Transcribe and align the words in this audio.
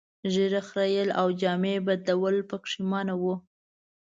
ږیره 0.33 0.61
خرییل 0.69 1.09
او 1.19 1.27
جامې 1.41 1.75
بدلول 1.87 2.37
پکې 2.49 2.77
منع 2.89 3.15
وو. 3.21 3.35